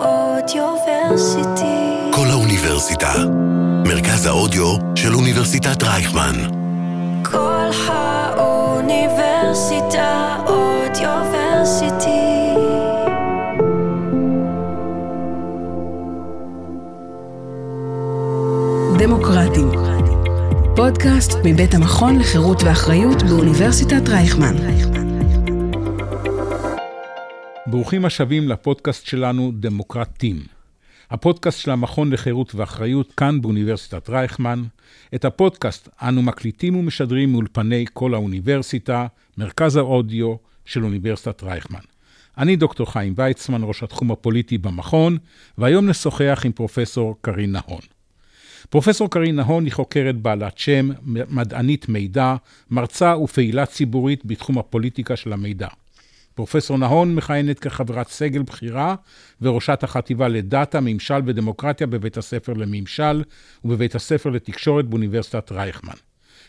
[0.00, 2.10] אודיוורסיטי.
[2.12, 3.12] כל האוניברסיטה.
[3.84, 6.34] מרכז האודיו של אוניברסיטת רייכמן.
[7.22, 12.08] כל האוניברסיטה אודיוורסיטי.
[18.98, 19.70] דמוקרטים.
[20.76, 24.56] פודקאסט מבית המכון לחירות ואחריות באוניברסיטת רייכמן.
[27.70, 30.42] ברוכים השבים לפודקאסט שלנו דמוקרטים.
[31.10, 34.62] הפודקאסט של המכון לחירות ואחריות כאן באוניברסיטת רייכמן.
[35.14, 39.06] את הפודקאסט אנו מקליטים ומשדרים מאולפני כל האוניברסיטה,
[39.38, 40.34] מרכז האודיו
[40.64, 41.80] של אוניברסיטת רייכמן.
[42.38, 45.18] אני דוקטור חיים ויצמן, ראש התחום הפוליטי במכון,
[45.58, 47.80] והיום נשוחח עם פרופסור קרין נהון.
[48.70, 52.36] פרופסור קרין נהון היא חוקרת בעלת שם, מדענית מידע,
[52.70, 55.68] מרצה ופעילה ציבורית בתחום הפוליטיקה של המידע.
[56.38, 58.94] פרופסור נהון מכהנת כחברת סגל בכירה
[59.42, 63.22] וראשת החטיבה לדאטה, ממשל ודמוקרטיה בבית הספר לממשל
[63.64, 65.94] ובבית הספר לתקשורת באוניברסיטת רייכמן.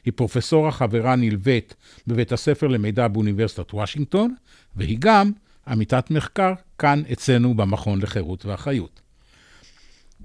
[0.05, 1.75] היא פרופסורה חברה נלווית
[2.07, 4.35] בבית הספר למידע באוניברסיטת וושינגטון,
[4.75, 5.31] והיא גם
[5.67, 9.01] עמיתת מחקר כאן אצלנו במכון לחירות ואחריות.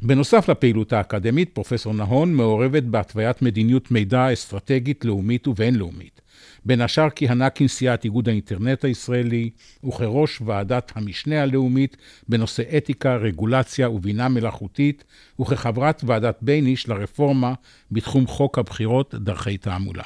[0.02, 6.20] בנוסף לפעילות האקדמית, פרופסור נהון מעורבת בהתוויית מדיניות מידע אסטרטגית לאומית ובינלאומית.
[6.64, 9.50] בין השאר כיהנה כנשיאת איגוד האינטרנט הישראלי
[9.84, 11.96] וכראש ועדת המשנה הלאומית
[12.28, 15.04] בנושא אתיקה, רגולציה ובינה מלאכותית,
[15.40, 17.54] וכחברת ועדת בייניש לרפורמה
[17.90, 20.04] בתחום חוק הבחירות דרכי תעמולה.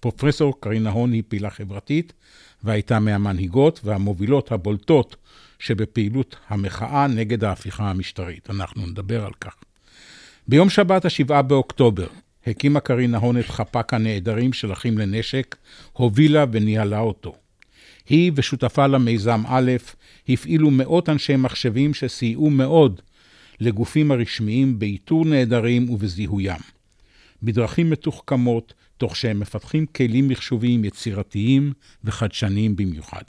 [0.00, 2.12] פרופסור קרין נהון היא פעילה חברתית
[2.64, 5.16] והייתה מהמנהיגות והמובילות הבולטות
[5.58, 8.50] שבפעילות המחאה נגד ההפיכה המשטרית.
[8.50, 9.54] אנחנו נדבר על כך.
[10.48, 12.06] ביום שבת, השבעה באוקטובר,
[12.46, 15.56] הקימה קרין נהון את חפ"ק הנעדרים של אחים לנשק,
[15.92, 17.34] הובילה וניהלה אותו.
[18.08, 19.72] היא ושותפה למיזם א'
[20.28, 23.00] הפעילו מאות אנשי מחשבים שסייעו מאוד
[23.60, 26.60] לגופים הרשמיים באיתור נעדרים ובזיהוים.
[27.42, 31.72] בדרכים מתוחכמות, תוך שהם מפתחים כלים מחשוביים יצירתיים
[32.04, 33.22] וחדשניים במיוחד.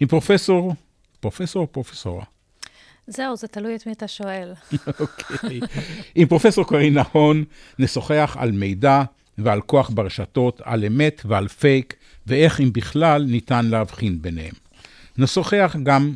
[0.00, 0.74] עם פרופסור,
[1.20, 2.24] פרופסור או פרופסורה?
[3.06, 4.52] זהו, זה תלוי את מי אתה שואל.
[5.00, 5.60] אוקיי.
[6.14, 7.44] עם פרופסור קרין נהון
[7.78, 9.02] נשוחח על מידע
[9.38, 11.94] ועל כוח ברשתות, על אמת ועל פייק,
[12.26, 14.54] ואיך אם בכלל ניתן להבחין ביניהם.
[15.18, 16.14] נשוחח גם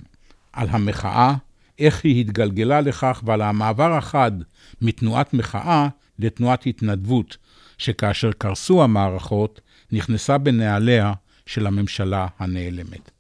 [0.52, 1.34] על המחאה,
[1.78, 4.32] איך היא התגלגלה לכך ועל המעבר החד
[4.82, 7.36] מתנועת מחאה לתנועת התנדבות,
[7.78, 9.60] שכאשר קרסו המערכות,
[9.92, 11.12] נכנסה בנעליה
[11.47, 13.10] של הממשלה הנעלמת.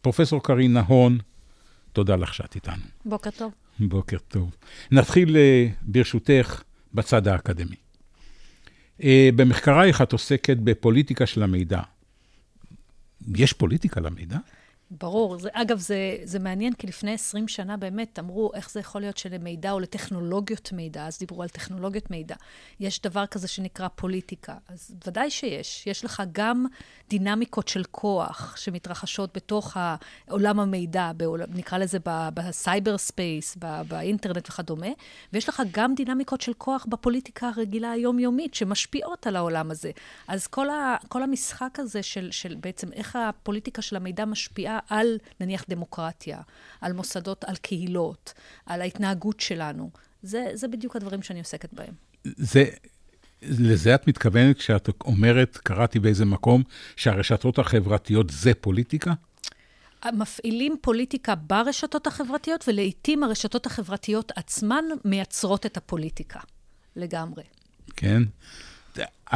[0.00, 1.18] פרופסור קרין נהון,
[1.92, 2.82] תודה לך שאת איתנו.
[3.04, 3.52] בוקר טוב.
[3.78, 4.50] בוקר טוב.
[4.90, 6.62] נתחיל אה, ברשותך
[6.94, 7.76] בצד האקדמי.
[9.02, 11.80] אה, במחקרייך את עוסקת בפוליטיקה של המידע.
[13.36, 14.38] יש פוליטיקה למידע?
[14.90, 15.38] ברור.
[15.38, 19.16] זה, אגב, זה, זה מעניין, כי לפני 20 שנה באמת אמרו איך זה יכול להיות
[19.16, 22.34] שלמידע או לטכנולוגיות מידע, אז דיברו על טכנולוגיות מידע.
[22.80, 24.54] יש דבר כזה שנקרא פוליטיקה.
[24.68, 25.86] אז ודאי שיש.
[25.86, 26.66] יש לך גם
[27.10, 29.76] דינמיקות של כוח שמתרחשות בתוך
[30.28, 31.98] עולם המידע, בעול, נקרא לזה
[32.34, 33.56] ב cyberspace,
[33.88, 34.90] באינטרנט וכדומה,
[35.32, 39.90] ויש לך גם דינמיקות של כוח בפוליטיקה הרגילה היומיומית, שמשפיעות על העולם הזה.
[40.28, 45.18] אז כל, ה, כל המשחק הזה של, של בעצם איך הפוליטיקה של המידע משפיעה על
[45.40, 46.40] נניח דמוקרטיה,
[46.80, 48.32] על מוסדות, על קהילות,
[48.66, 49.90] על ההתנהגות שלנו.
[50.22, 51.94] זה, זה בדיוק הדברים שאני עוסקת בהם.
[52.24, 52.64] זה,
[53.42, 56.62] לזה את מתכוונת כשאת אומרת, קראתי באיזה מקום,
[56.96, 59.12] שהרשתות החברתיות זה פוליטיקה?
[60.12, 66.40] מפעילים פוליטיקה ברשתות החברתיות, ולעיתים הרשתות החברתיות עצמן מייצרות את הפוליטיקה,
[66.96, 67.42] לגמרי.
[67.96, 68.22] כן.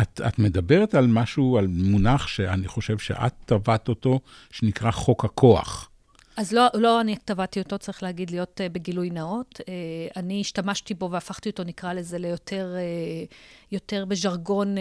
[0.03, 4.21] את, את מדברת על משהו, על מונח שאני חושב שאת טבעת אותו,
[4.51, 5.91] שנקרא חוק הכוח.
[6.37, 9.61] אז לא, לא אני טבעתי אותו, צריך להגיד, להיות uh, בגילוי נאות.
[9.61, 9.65] Uh,
[10.17, 13.35] אני השתמשתי בו והפכתי אותו, נקרא לזה, ליותר uh,
[13.73, 14.81] יותר בז'רגון uh,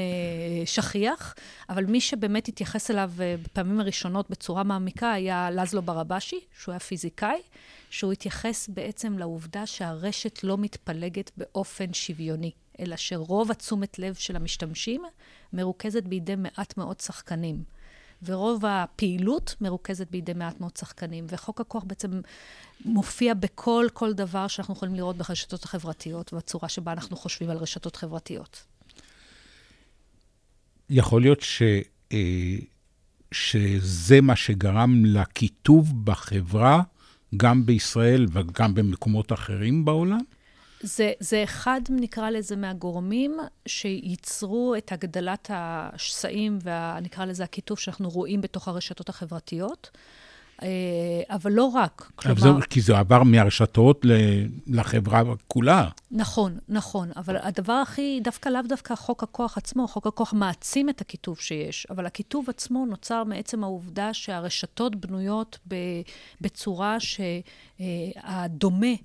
[0.65, 1.35] שכיח,
[1.69, 6.79] אבל מי שבאמת התייחס אליו uh, בפעמים הראשונות בצורה מעמיקה היה לזלו ברבשי, שהוא היה
[6.79, 7.41] פיזיקאי,
[7.89, 12.51] שהוא התייחס בעצם לעובדה שהרשת לא מתפלגת באופן שוויוני.
[12.79, 15.03] אלא שרוב התשומת לב של המשתמשים
[15.53, 17.63] מרוכזת בידי מעט מאוד שחקנים.
[18.25, 21.25] ורוב הפעילות מרוכזת בידי מעט מאוד שחקנים.
[21.29, 22.21] וחוק הכוח בעצם
[22.85, 27.95] מופיע בכל כל דבר שאנחנו יכולים לראות ברשתות החברתיות, ובצורה שבה אנחנו חושבים על רשתות
[27.95, 28.63] חברתיות.
[30.89, 31.61] יכול להיות ש,
[32.11, 32.55] אה,
[33.31, 36.81] שזה מה שגרם לקיטוב בחברה,
[37.37, 40.19] גם בישראל וגם במקומות אחרים בעולם?
[40.83, 48.41] זה, זה אחד, נקרא לזה, מהגורמים שייצרו את הגדלת השסעים ונקרא לזה הקיטוף שאנחנו רואים
[48.41, 49.89] בתוך הרשתות החברתיות.
[50.63, 50.67] אה,
[51.29, 52.11] אבל לא רק.
[52.25, 54.05] אבל זה, כי זה עבר מהרשתות
[54.67, 55.89] לחברה כולה.
[56.11, 61.01] נכון, נכון, אבל הדבר הכי, דווקא לאו דווקא חוק הכוח עצמו, חוק הכוח מעצים את
[61.01, 65.59] הקיטוב שיש, אבל הקיטוב עצמו נוצר מעצם העובדה שהרשתות בנויות
[66.41, 66.97] בצורה
[67.79, 68.95] שהדומה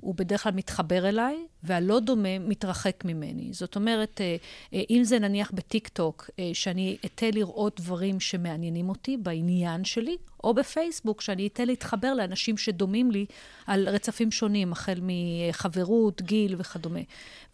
[0.00, 3.52] הוא בדרך כלל מתחבר אליי, והלא דומה מתרחק ממני.
[3.52, 4.36] זאת אומרת, אה,
[4.74, 10.16] אה, אם זה נניח בטיק טוק, אה, שאני אתן לראות דברים שמעניינים אותי בעניין שלי,
[10.44, 13.26] או בפייסבוק, שאני אתן להתחבר לאנשים שדומים לי
[13.66, 17.00] על רצפים שונים, החל מחברות, גיל וכדומה.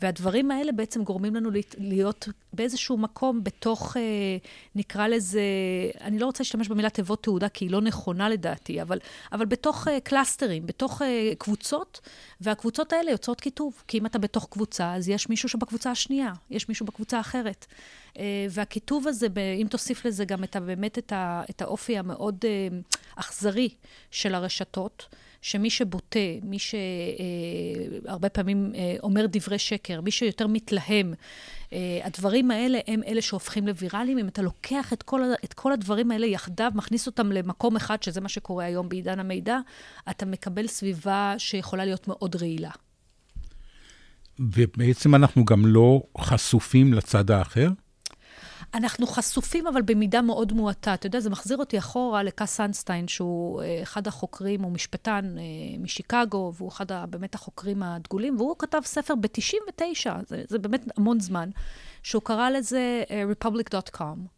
[0.02, 3.96] והדברים האלה בעצם גורמים לנו להיות באיזשהו מקום בתוך,
[4.75, 5.40] נקרא לזה,
[6.00, 8.98] אני לא רוצה להשתמש במילה תיבות תעודה, כי היא לא נכונה לדעתי, אבל,
[9.32, 11.02] אבל בתוך קלאסטרים, בתוך
[11.38, 12.00] קבוצות,
[12.40, 13.82] והקבוצות האלה יוצרות קיטוב.
[13.88, 17.66] כי אם אתה בתוך קבוצה, אז יש מישהו שבקבוצה השנייה, יש מישהו בקבוצה האחרת.
[18.18, 19.26] אה, והקיטוב הזה,
[19.62, 21.12] אם תוסיף לזה גם את, באמת את,
[21.50, 22.78] את האופי המאוד אה,
[23.16, 23.68] אכזרי
[24.10, 25.08] של הרשתות,
[25.42, 31.14] שמי שבוטה, מי שהרבה פעמים אה, אומר דברי שקר, מי שיותר מתלהם,
[32.04, 34.18] הדברים האלה הם אלה שהופכים לוויראליים.
[34.18, 38.20] אם אתה לוקח את כל, את כל הדברים האלה יחדיו, מכניס אותם למקום אחד, שזה
[38.20, 39.58] מה שקורה היום בעידן המידע,
[40.10, 42.70] אתה מקבל סביבה שיכולה להיות מאוד רעילה.
[44.38, 47.68] ובעצם אנחנו גם לא חשופים לצד האחר?
[48.74, 50.94] אנחנו חשופים, אבל במידה מאוד מועטה.
[50.94, 55.42] אתה יודע, זה מחזיר אותי אחורה לקאס אנסטיין, שהוא אה, אחד החוקרים, הוא משפטן אה,
[55.78, 61.50] משיקגו, והוא אחד באמת החוקרים הדגולים, והוא כתב ספר ב-99, זה, זה באמת המון זמן,
[62.02, 64.35] שהוא קרא לזה uh, republic.com.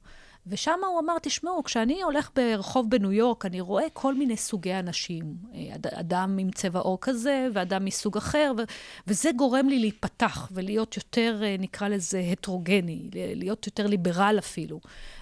[0.49, 5.25] ושם הוא אמר, תשמעו, כשאני הולך ברחוב בניו יורק, אני רואה כל מיני סוגי אנשים.
[5.55, 5.61] אה,
[6.01, 8.63] אדם עם צבע עור כזה, ואדם מסוג אחר, ו-
[9.07, 14.81] וזה גורם לי להיפתח ולהיות יותר, אה, נקרא לזה, הטרוגני, להיות יותר ליברל אפילו.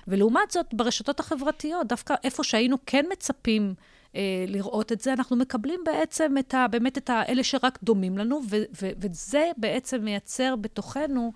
[0.08, 3.74] ולעומת זאת, ברשתות החברתיות, דווקא איפה שהיינו כן מצפים
[4.16, 8.40] אה, לראות את זה, אנחנו מקבלים בעצם את ה, באמת את האלה שרק דומים לנו,
[8.50, 11.32] ו, ו, וזה בעצם מייצר בתוכנו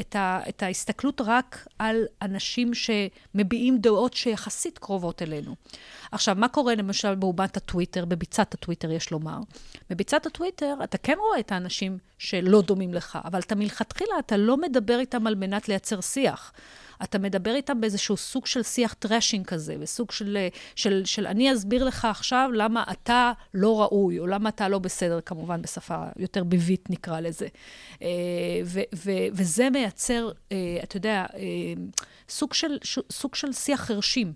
[0.00, 5.54] את, ה, את ההסתכלות רק על אנשים שמביעים דעות שיחסית קרובות אלינו.
[6.12, 9.38] עכשיו, מה קורה למשל באומת הטוויטר, בביצת הטוויטר, יש לומר?
[9.90, 14.56] בביצת הטוויטר, אתה כן רואה את האנשים שלא דומים לך, אבל אתה מלכתחילה, אתה לא
[14.56, 16.52] מדבר איתם על מנת לייצר שיח.
[17.04, 20.38] אתה מדבר איתם באיזשהו סוג של שיח trashing כזה, בסוג של,
[20.76, 25.20] של, של אני אסביר לך עכשיו למה אתה לא ראוי, או למה אתה לא בסדר,
[25.20, 27.48] כמובן בשפה יותר ביבית נקרא לזה.
[28.02, 28.08] אה,
[28.64, 31.40] ו, ו, וזה מייצר, אה, אתה יודע, אה,
[32.28, 32.78] סוג של,
[33.12, 34.32] סוג של שיח חרשים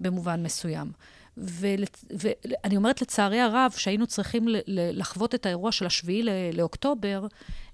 [0.00, 0.92] במובן מסוים.
[1.36, 6.22] ואני אומרת לצערי הרב, שהיינו צריכים לחוות את האירוע של השביעי
[6.52, 7.26] לאוקטובר,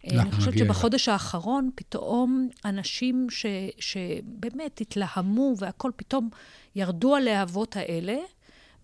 [0.06, 3.46] אה, אני חושבת שבחודש האחרון, פתאום אנשים ש,
[3.78, 6.28] שבאמת התלהמו והכול, פתאום
[6.74, 8.16] ירדו הלהבות האלה.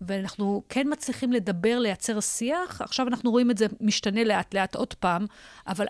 [0.01, 2.81] ואנחנו כן מצליחים לדבר, לייצר שיח.
[2.81, 5.25] עכשיו אנחנו רואים את זה משתנה לאט-לאט עוד פעם,
[5.67, 5.85] אבל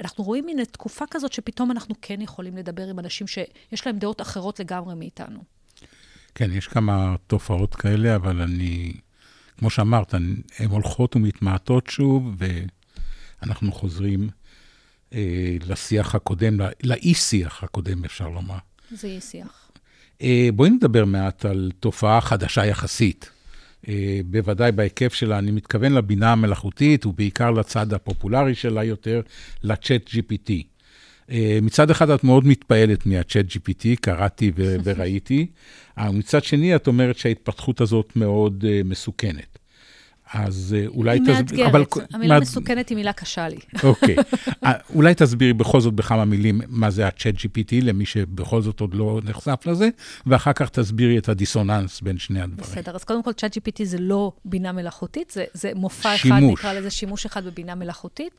[0.00, 4.20] אנחנו רואים מין תקופה כזאת שפתאום אנחנו כן יכולים לדבר עם אנשים שיש להם דעות
[4.20, 5.40] אחרות לגמרי מאיתנו.
[6.34, 8.92] כן, יש כמה תופעות כאלה, אבל אני,
[9.58, 12.36] כמו שאמרת, הן הולכות ומתמעטות שוב,
[13.42, 14.28] ואנחנו חוזרים
[15.12, 18.58] אה, לשיח הקודם, לאי-שיח הקודם, אפשר לומר.
[18.90, 19.70] זה אי-שיח.
[20.22, 23.30] אה, בואי נדבר מעט על תופעה חדשה יחסית.
[23.88, 29.20] אה, בוודאי בהיקף שלה, אני מתכוון לבינה המלאכותית, ובעיקר לצד הפופולרי שלה יותר,
[29.62, 30.73] לצ'אט GPT.
[31.30, 34.52] אה, מצד אחד את מאוד מתפעלת מהצ'אט GPT, קראתי
[34.84, 35.46] וראיתי,
[35.98, 39.58] מצד שני את אומרת שההתפתחות הזאת מאוד uh, מסוכנת.
[40.34, 41.36] אז אולי תסבירי...
[41.36, 43.56] היא מאתגרת, המילה מסוכנת היא מילה קשה לי.
[43.82, 44.16] אוקיי,
[44.94, 49.20] אולי תסבירי בכל זאת בכמה מילים מה זה ה-Chat GPT, למי שבכל זאת עוד לא
[49.24, 49.88] נחשף לזה,
[50.26, 52.70] ואחר כך תסבירי את הדיסוננס בין שני הדברים.
[52.70, 56.60] בסדר, אז קודם כל, Chat GPT זה לא בינה מלאכותית, זה, זה מופע שימוש.
[56.60, 58.32] אחד, נקרא לזה שימוש אחד בבינה מלאכותית.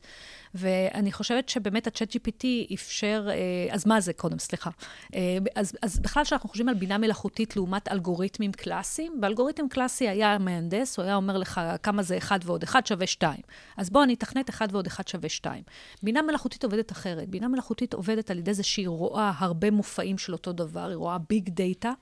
[0.54, 4.70] ואני חושבת שבאמת ה-chat GPT אפשר, אה, אז מה זה קודם, סליחה.
[5.14, 10.38] אה, אז, אז בכלל, כשאנחנו חושבים על בינה מלאכותית לעומת אלגוריתמים קלאסיים, באלגוריתם קלאסי היה
[10.38, 13.40] מהנדס, הוא היה אומר לך כמה זה 1 ועוד 1 שווה 2.
[13.76, 15.62] אז בוא, אני אתכנת 1 ועוד 1 שווה 2.
[16.02, 17.28] בינה מלאכותית עובדת אחרת.
[17.28, 21.18] בינה מלאכותית עובדת על ידי זה שהיא רואה הרבה מופעים של אותו דבר, היא רואה
[21.28, 21.92] ביג דאטה.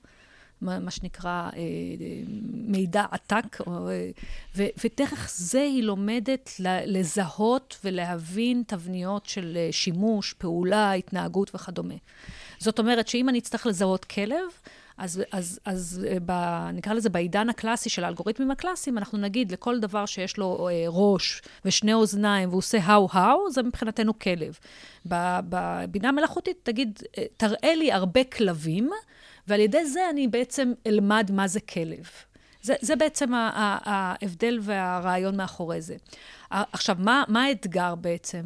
[0.65, 1.61] מה שנקרא אה,
[2.51, 4.09] מידע עתק, אה,
[4.57, 6.49] ודרך זה היא לומדת
[6.85, 11.95] לזהות ולהבין תבניות של אה, שימוש, פעולה, התנהגות וכדומה.
[12.59, 14.47] זאת אומרת שאם אני אצטרך לזהות כלב,
[14.97, 16.31] אז, אז, אז ב,
[16.73, 21.41] נקרא לזה בעידן הקלאסי של האלגוריתמים הקלאסיים, אנחנו נגיד לכל דבר שיש לו אה, ראש
[21.65, 24.59] ושני אוזניים והוא עושה האו-האו, זה מבחינתנו כלב.
[25.05, 26.99] בבינה מלאכותית, תגיד,
[27.37, 28.89] תראה לי הרבה כלבים,
[29.47, 32.05] ועל ידי זה אני בעצם אלמד מה זה כלב.
[32.61, 35.95] זה, זה בעצם ההבדל והרעיון מאחורי זה.
[36.49, 38.41] עכשיו, מה, מה האתגר בעצם?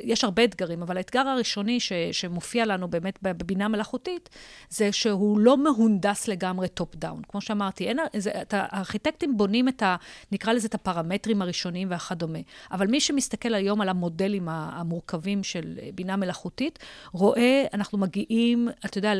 [0.00, 4.28] יש הרבה אתגרים, אבל האתגר הראשוני ש, שמופיע לנו באמת בבינה מלאכותית,
[4.68, 7.22] זה שהוא לא מהונדס לגמרי top down.
[7.28, 9.96] כמו שאמרתי, אין, זה, את, הארכיטקטים בונים את ה...
[10.32, 12.38] נקרא לזה את הפרמטרים הראשוניים וכדומה.
[12.70, 16.78] אבל מי שמסתכל היום על המודלים המורכבים של בינה מלאכותית,
[17.12, 19.12] רואה, אנחנו מגיעים, אתה יודע,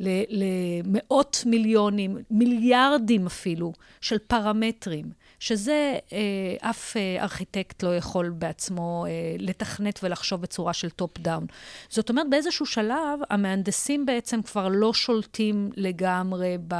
[0.00, 5.23] למאות מיליונים, מיליארדים אפילו, של פרמטרים.
[5.40, 11.46] שזה אה, אף אה, ארכיטקט לא יכול בעצמו אה, לתכנת ולחשוב בצורה של top down.
[11.88, 16.74] זאת אומרת, באיזשהו שלב, המהנדסים בעצם כבר לא שולטים לגמרי ב...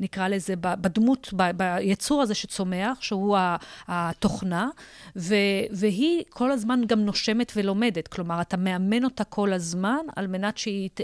[0.00, 3.36] נקרא לזה, בדמות, ביצור הזה שצומח, שהוא
[3.88, 4.68] התוכנה,
[5.16, 5.34] ו,
[5.70, 8.08] והיא כל הזמן גם נושמת ולומדת.
[8.08, 11.00] כלומר, אתה מאמן אותה כל הזמן על מנת שהיא ת,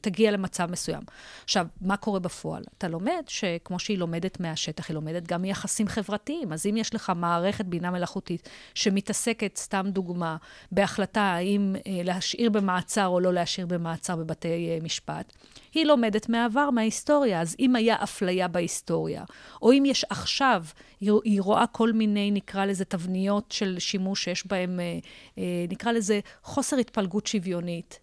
[0.00, 1.02] תגיע למצב מסוים.
[1.44, 2.62] עכשיו, מה קורה בפועל?
[2.78, 6.52] אתה לומד שכמו שהיא לומדת מהשטח, היא לומדת גם מיחסים חברתיים.
[6.52, 10.36] אז אם יש לך מערכת בינה מלאכותית שמתעסקת, סתם דוגמה,
[10.72, 15.32] בהחלטה האם אה, להשאיר במעצר או לא להשאיר במעצר בבתי אה, משפט,
[15.74, 17.40] היא לומדת מהעבר, מההיסטוריה.
[17.40, 19.24] אז אם היה אפליה בהיסטוריה,
[19.62, 20.64] או אם יש עכשיו,
[21.00, 24.98] היא, היא רואה כל מיני, נקרא לזה, תבניות של שימוש שיש בהן, אה,
[25.38, 27.98] אה, נקרא לזה, חוסר התפלגות שוויונית,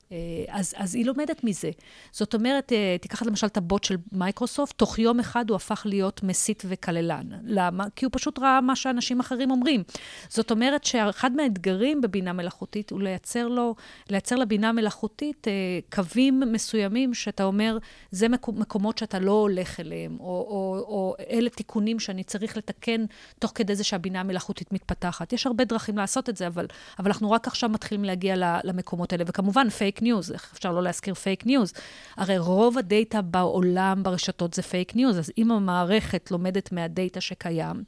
[0.48, 1.72] אז, אז היא לומדת מזה.
[2.12, 6.24] זאת אומרת, אה, תיקח למשל את הבוט של מייקרוסופט, תוך יום אחד הוא הפך להיות
[6.24, 7.27] מסית וכללן.
[7.43, 7.86] למה?
[7.95, 9.84] כי הוא פשוט ראה מה שאנשים אחרים אומרים.
[10.29, 13.75] זאת אומרת שאחד מהאתגרים בבינה מלאכותית הוא לייצר לו,
[14.10, 15.53] לייצר לבינה מלאכותית אה,
[15.91, 17.77] קווים מסוימים שאתה אומר,
[18.12, 23.05] זה מקומות שאתה לא הולך אליהם, או, או, או אלה תיקונים שאני צריך לתקן
[23.39, 25.34] תוך כדי זה שהבינה המלאכותית מתפתחת.
[25.34, 26.65] יש הרבה דרכים לעשות את זה, אבל,
[27.00, 29.24] אבל אנחנו רק עכשיו מתחילים להגיע למקומות האלה.
[29.27, 31.74] וכמובן, fake news, איך אפשר לא להזכיר fake news?
[32.17, 37.83] הרי רוב הדאטה בעולם ברשתות זה fake news, אז אם המערכת לומדת מהדאטה שקיים,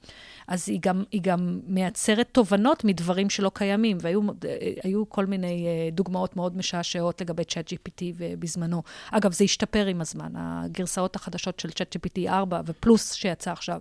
[0.48, 6.36] אז היא גם, היא גם מייצרת תובנות מדברים שלא קיימים, והיו כל מיני אה, דוגמאות
[6.36, 8.02] מאוד משעשעות לגבי ChatGPT
[8.40, 8.84] בזמנו.
[9.12, 10.32] אגב, זה השתפר עם הזמן.
[10.36, 13.80] הגרסאות החדשות של ChatGPT 4 ופלוס שיצא עכשיו,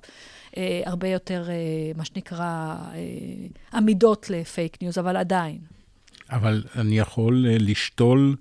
[0.56, 1.54] אה, הרבה יותר, אה,
[1.96, 5.75] מה שנקרא, אה, עמידות ל fake news, אבל עדיין.
[6.30, 8.36] אבל אני יכול אה, לשתול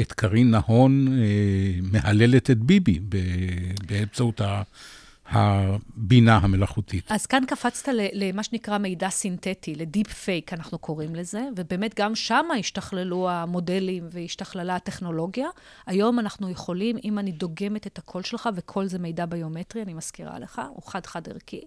[0.00, 2.98] את קרין נהון אה, מהללת את ביבי
[3.88, 4.62] באמצעות ה...
[5.30, 7.12] הבינה המלאכותית.
[7.12, 12.14] אז כאן קפצת למה שנקרא מידע סינתטי, ל deep fake, אנחנו קוראים לזה, ובאמת גם
[12.14, 15.48] שם השתכללו המודלים והשתכללה הטכנולוגיה.
[15.86, 20.38] היום אנחנו יכולים, אם אני דוגמת את הקול שלך, וכל זה מידע ביומטרי, אני מזכירה
[20.38, 21.60] לך, הוא חד-חד ערכי,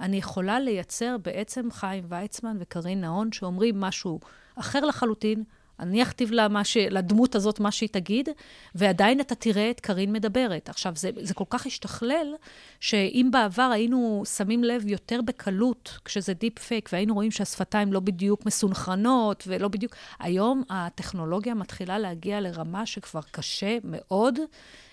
[0.00, 4.20] אני יכולה לייצר בעצם חיים ויצמן וקרין נהון, שאומרים משהו
[4.60, 5.44] אחר לחלוטין,
[5.80, 6.30] אני אכתיב
[6.62, 6.76] ש...
[6.76, 8.28] לדמות הזאת מה שהיא תגיד,
[8.74, 10.68] ועדיין אתה תראה את קארין מדברת.
[10.68, 12.34] עכשיו, זה, זה כל כך השתכלל,
[12.80, 18.46] שאם בעבר היינו שמים לב יותר בקלות, כשזה deep fake, והיינו רואים שהשפתיים לא בדיוק
[18.46, 19.94] מסונכרנות ולא בדיוק...
[20.18, 24.38] היום הטכנולוגיה מתחילה להגיע לרמה שכבר קשה מאוד.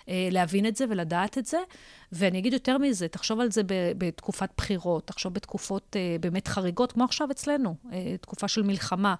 [0.10, 1.58] אה, להבין את זה ולדעת את זה.
[2.12, 3.62] ואני אגיד יותר מזה, תחשוב על זה
[3.98, 9.16] בתקופת בחירות, תחשוב בתקופות אה, באמת חריגות, כמו עכשיו אצלנו, אה, תקופה של מלחמה.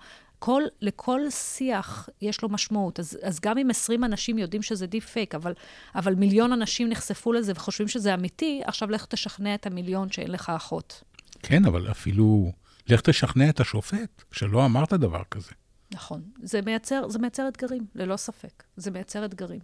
[0.46, 3.00] כל, לכל שיח יש לו משמעות.
[3.00, 5.54] אז, אז גם אם 20 אנשים יודעים שזה deep fake, אבל,
[5.96, 10.52] אבל מיליון אנשים נחשפו לזה וחושבים שזה אמיתי, עכשיו לך תשכנע את המיליון שאין לך
[10.56, 11.04] אחות.
[11.44, 12.52] כן, אבל אפילו
[12.88, 15.52] לך תשכנע את השופט שלא אמרת דבר כזה.
[15.92, 16.22] נכון.
[16.44, 18.64] זה מייצר, זה מייצר אתגרים, ללא ספק.
[18.78, 19.60] זה מייצר אתגרים.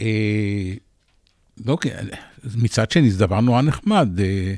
[0.00, 0.74] אה,
[1.68, 1.92] אוקיי,
[2.54, 4.20] מצד שני, זה דבר נורא נחמד.
[4.20, 4.54] אה,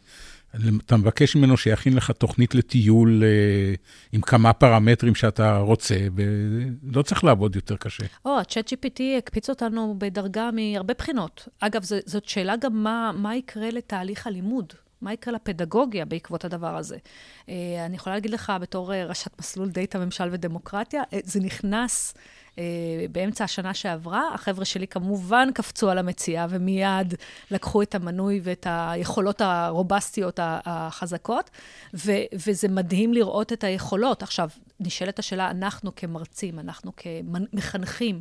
[0.87, 3.75] אתה מבקש ממנו שיכין לך תוכנית לטיול אה,
[4.13, 8.05] עם כמה פרמטרים שאתה רוצה, ולא צריך לעבוד יותר קשה.
[8.25, 11.49] או, ה-chat GPT הקפיץ אותנו בדרגה מהרבה בחינות.
[11.61, 14.73] אגב, זאת שאלה גם מה, מה יקרה לתהליך הלימוד.
[15.05, 16.97] מה יקרה לפדגוגיה בעקבות הדבר הזה?
[17.49, 17.55] אה,
[17.87, 22.15] אני יכולה להגיד לך, בתור אה, ראשת מסלול דאטה, ממשל ודמוקרטיה, אה, זה נכנס
[23.11, 24.35] באמצע השנה שעברה.
[24.35, 27.15] החבר'ה שלי כמובן קפצו על המציאה ומיד
[27.51, 31.51] לקחו את המנוי ואת היכולות הרובסטיות החזקות,
[31.95, 34.23] ו- וזה מדהים לראות את היכולות.
[34.23, 34.49] עכשיו,
[34.81, 38.21] נשאלת השאלה, אנחנו כמרצים, אנחנו כמחנכים,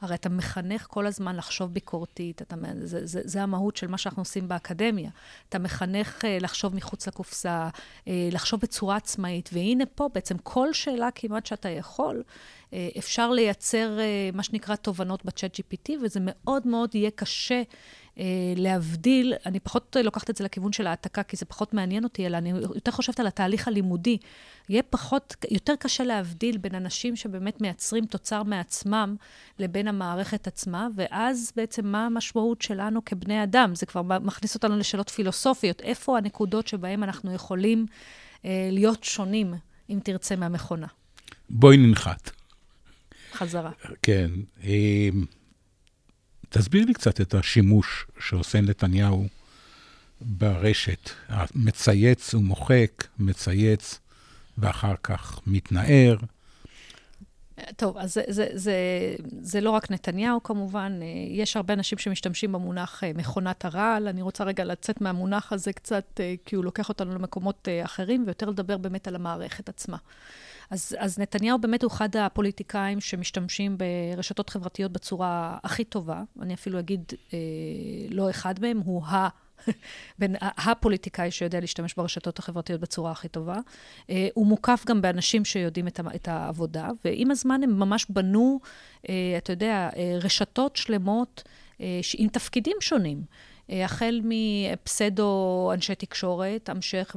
[0.00, 4.20] הרי אתה מחנך כל הזמן לחשוב ביקורתית, אתה, זה, זה, זה המהות של מה שאנחנו
[4.20, 5.10] עושים באקדמיה.
[5.48, 7.68] אתה מחנך uh, לחשוב מחוץ לקופסה,
[8.04, 12.22] uh, לחשוב בצורה עצמאית, והנה פה בעצם כל שאלה כמעט שאתה יכול,
[12.70, 17.62] uh, אפשר לייצר uh, מה שנקרא תובנות בצ'אט GPT, וזה מאוד מאוד יהיה קשה.
[18.18, 18.24] אה,
[18.56, 22.36] להבדיל, אני פחות לוקחת את זה לכיוון של העתקה, כי זה פחות מעניין אותי, אלא
[22.36, 24.18] אני יותר חושבת על התהליך הלימודי.
[24.68, 29.16] יהיה פחות, יותר קשה להבדיל בין אנשים שבאמת מייצרים תוצר מעצמם
[29.58, 33.74] לבין המערכת עצמה, ואז בעצם מה המשמעות שלנו כבני אדם?
[33.74, 35.80] זה כבר מכניס אותנו לשאלות פילוסופיות.
[35.80, 37.86] איפה הנקודות שבהן אנחנו יכולים
[38.44, 39.54] אה, להיות שונים,
[39.90, 40.86] אם תרצה, מהמכונה?
[41.50, 42.30] בואי ננחת.
[43.32, 43.70] חזרה.
[44.02, 44.30] כן.
[44.64, 45.08] אה,
[46.48, 49.26] תסביר לי קצת את השימוש שעושה נתניהו
[50.20, 51.10] ברשת.
[51.54, 53.98] מצייץ ומוחק, מצייץ
[54.58, 56.16] ואחר כך מתנער.
[57.76, 58.74] טוב, אז זה, זה, זה,
[59.40, 64.08] זה לא רק נתניהו כמובן, יש הרבה אנשים שמשתמשים במונח אה, מכונת הרעל.
[64.08, 68.24] אני רוצה רגע לצאת מהמונח הזה קצת, אה, כי הוא לוקח אותנו למקומות אה, אחרים,
[68.26, 69.96] ויותר לדבר באמת על המערכת עצמה.
[70.70, 76.22] אז, אז נתניהו באמת הוא אחד הפוליטיקאים שמשתמשים ברשתות חברתיות בצורה הכי טובה.
[76.42, 77.38] אני אפילו אגיד, אה,
[78.10, 79.28] לא אחד מהם, הוא ה...
[80.18, 83.56] בין הפוליטיקאי שיודע להשתמש ברשתות החברתיות בצורה הכי טובה.
[84.10, 88.60] אה, הוא מוקף גם באנשים שיודעים את, את העבודה, ועם הזמן הם ממש בנו,
[89.08, 91.42] אה, אתה יודע, אה, רשתות שלמות
[92.18, 93.22] עם תפקידים שונים.
[93.70, 97.16] אה, החל מפסדו אנשי תקשורת, המשך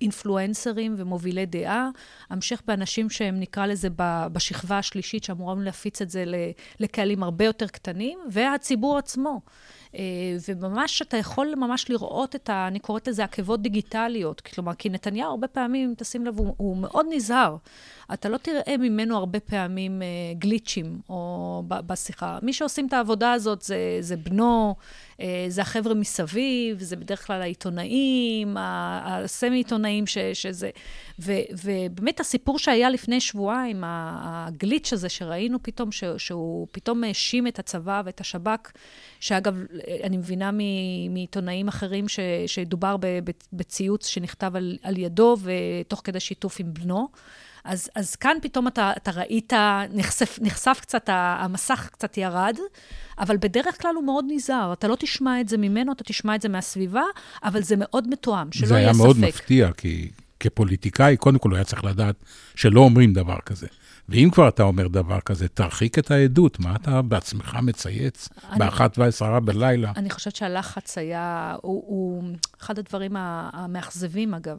[0.00, 1.88] באינפלואנסרים ומובילי דעה,
[2.30, 3.88] המשך באנשים שהם, נקרא לזה,
[4.32, 6.24] בשכבה השלישית, שאמורים להפיץ את זה
[6.80, 9.40] לקהלים הרבה יותר קטנים, והציבור עצמו.
[9.94, 10.00] אה,
[10.48, 12.66] וממש, אתה יכול ממש לראות את ה...
[12.68, 14.40] אני קוראת לזה עקבות דיגיטליות.
[14.40, 17.56] כלומר, כי נתניהו הרבה פעמים, תשים לב, הוא, הוא מאוד נזהר.
[18.12, 20.06] אתה לא תראה ממנו הרבה פעמים אה,
[20.38, 22.38] גליצ'ים או בשיחה.
[22.42, 24.74] מי שעושים את העבודה הזאת זה, זה בנו,
[25.20, 30.70] אה, זה החבר'ה מסביב, זה בדרך כלל העיתונאים, הסמי-עיתונאים ש, שזה...
[31.18, 31.32] ו,
[31.64, 38.02] ובאמת הסיפור שהיה לפני שבועיים, הגליץ' הזה שראינו פתאום, ש, שהוא פתאום האשים את הצבא
[38.04, 38.72] ואת השב"כ,
[39.20, 39.54] שאגב,
[40.02, 40.50] אני מבינה
[41.10, 42.96] מעיתונאים אחרים ש, שדובר
[43.52, 47.08] בציוץ שנכתב על, על ידו ותוך כדי שיתוף עם בנו.
[47.64, 49.52] אז, אז כאן פתאום אתה, אתה ראית,
[49.92, 52.56] נחשף, נחשף קצת, המסך קצת ירד,
[53.18, 54.72] אבל בדרך כלל הוא מאוד נזהר.
[54.72, 57.02] אתה לא תשמע את זה ממנו, אתה תשמע את זה מהסביבה,
[57.44, 58.76] אבל זה מאוד מתואם, שלא יהיה ספק.
[58.76, 60.10] זה היה מאוד מפתיע, כי
[60.40, 62.14] כפוליטיקאי, קודם כל הוא היה צריך לדעת
[62.54, 63.66] שלא אומרים דבר כזה.
[64.10, 69.40] ואם כבר אתה אומר דבר כזה, תרחיק את העדות, מה אתה בעצמך מצייץ באחת ועשרה
[69.40, 69.92] בלילה?
[69.96, 72.24] אני חושבת שהלחץ היה, הוא, הוא
[72.60, 74.58] אחד הדברים המאכזבים, אגב.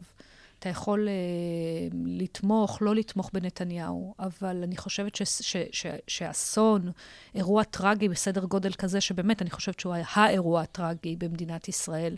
[0.58, 6.90] אתה יכול uh, לתמוך, לא לתמוך בנתניהו, אבל אני חושבת ש, ש, ש, שאסון,
[7.34, 12.16] אירוע טרגי בסדר גודל כזה, שבאמת, אני חושבת שהוא האירוע הטרגי במדינת ישראל,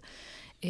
[0.60, 0.64] uh,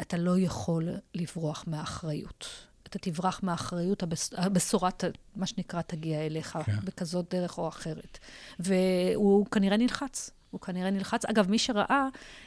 [0.00, 2.67] אתה לא יכול לברוח מהאחריות.
[2.88, 4.90] אתה תברח מהאחריות, הבש, הבשורה,
[5.36, 6.76] מה שנקרא, תגיע אליך כן.
[6.84, 8.18] בכזאת דרך או אחרת.
[8.58, 10.30] והוא כנראה נלחץ.
[10.50, 11.24] הוא כנראה נלחץ.
[11.24, 12.06] אגב, מי שראה,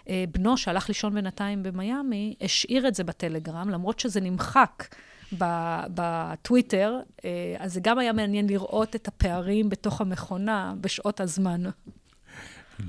[0.09, 4.95] אה, בנו שהלך לישון בינתיים במיאמי, השאיר את זה בטלגרם, למרות שזה נמחק
[5.93, 11.63] בטוויטר, אה, אז זה גם היה מעניין לראות את הפערים בתוך המכונה בשעות הזמן.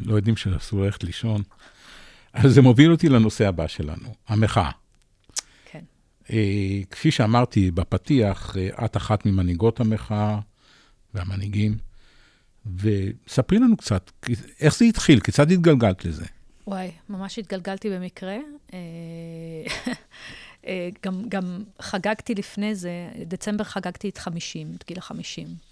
[0.04, 1.42] לא יודעים שאסור ללכת לישון.
[2.32, 4.70] אז זה מוביל אותי לנושא הבא שלנו, המחאה.
[6.32, 10.38] אה, כפי שאמרתי בפתיח, את אחת ממנהיגות המחאה
[11.14, 11.76] והמנהיגים.
[12.76, 14.10] וספרי לנו קצת,
[14.60, 15.20] איך זה התחיל?
[15.20, 16.24] כיצד התגלגלת לזה?
[16.66, 18.36] וואי, ממש התגלגלתי במקרה.
[18.74, 18.78] אה,
[20.66, 25.71] אה, גם, גם חגגתי לפני זה, דצמבר חגגתי את 50, את גיל ה-50.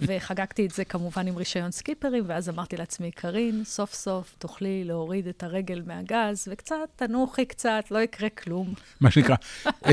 [0.00, 5.28] וחגגתי את זה כמובן עם רישיון סקיפרים, ואז אמרתי לעצמי, קארין, סוף סוף תוכלי להוריד
[5.28, 8.74] את הרגל מהגז, וקצת, תנוחי קצת, לא יקרה כלום.
[9.00, 9.36] מה שנקרא,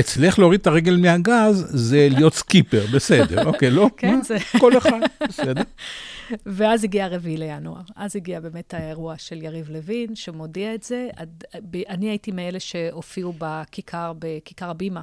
[0.00, 3.90] אצלך להוריד את הרגל מהגז זה להיות סקיפר, בסדר, אוקיי, לא?
[3.96, 4.36] כן, זה...
[4.58, 5.62] כל אחד, בסדר.
[6.46, 7.82] ואז הגיע הרביעי לינואר.
[7.96, 11.08] אז הגיע באמת האירוע של יריב לוין, שמודיע את זה.
[11.88, 15.00] אני הייתי מאלה שהופיעו בכיכר, בכיכר הבימה,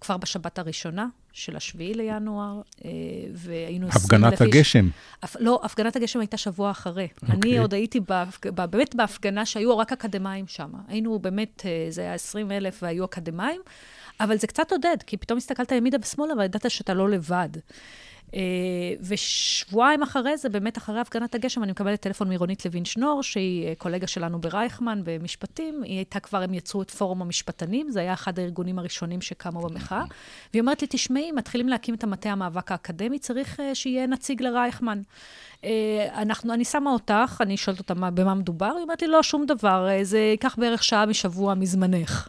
[0.00, 2.90] כבר בשבת הראשונה, של השביעי לינואר, אה,
[3.34, 3.88] והיינו...
[3.88, 4.88] הפגנת הגשם.
[5.24, 5.36] איש...
[5.40, 7.08] לא, הפגנת הגשם הייתה שבוע אחרי.
[7.16, 7.26] Okay.
[7.26, 7.58] אני אוקיי.
[7.58, 8.50] עוד הייתי בהפג...
[8.50, 10.70] באמת בהפגנה שהיו רק אקדמאים שם.
[10.88, 13.60] היינו באמת, אה, זה היה 20 אלף והיו אקדמאים,
[14.20, 17.48] אבל זה קצת עודד, כי פתאום הסתכלת ימינה ושמאלה וידעת שאתה לא לבד.
[18.34, 18.40] אה,
[19.00, 23.74] ושבועיים אחרי זה, באמת אחרי הפגנת הגשם, אני מקבלת טלפון מרונית לוין שנור, שהיא אה,
[23.78, 25.82] קולגה שלנו ברייכמן במשפטים.
[25.82, 30.04] היא הייתה כבר, הם יצרו את פורום המשפטנים, זה היה אחד הארגונים הראשונים שקמו במחאה.
[30.52, 35.02] והיא אומרת לי, תשמעי, מתחילים להקים את המטה המאבק האקדמי, צריך אה, שיהיה נציג לרייכמן.
[36.14, 39.88] אנחנו, אני שמה אותך, אני שואלת אותה במה מדובר, היא אומרת לי, לא, שום דבר,
[40.02, 42.28] זה ייקח בערך שעה משבוע מזמנך.